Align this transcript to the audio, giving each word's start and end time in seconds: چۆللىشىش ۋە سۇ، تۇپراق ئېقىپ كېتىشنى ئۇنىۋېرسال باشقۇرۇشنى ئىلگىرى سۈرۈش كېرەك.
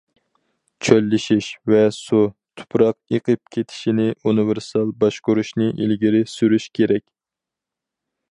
چۆللىشىش 0.85 1.49
ۋە 1.71 1.81
سۇ، 1.97 2.21
تۇپراق 2.61 2.97
ئېقىپ 3.17 3.53
كېتىشنى 3.57 4.07
ئۇنىۋېرسال 4.23 4.91
باشقۇرۇشنى 5.05 5.69
ئىلگىرى 5.75 6.23
سۈرۈش 6.39 6.67
كېرەك. 6.81 7.07